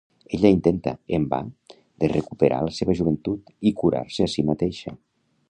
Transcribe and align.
Ella 0.35 0.51
intenta, 0.53 0.93
en 1.17 1.27
va, 1.33 1.39
de 2.05 2.09
recuperar 2.13 2.63
la 2.69 2.73
seva 2.79 2.97
joventut 3.01 3.55
i 3.61 3.75
curar-se 3.83 4.27
a 4.29 4.33
si 4.37 4.49
mateixa. 4.51 4.97